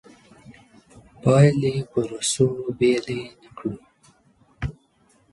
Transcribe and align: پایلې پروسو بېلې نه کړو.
پایلې 1.21 1.73
پروسو 1.91 2.47
بېلې 2.77 3.21
نه 3.41 3.49
کړو. 3.57 3.73